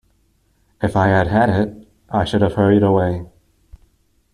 [0.81, 3.27] If I had had it, I should have hurried away.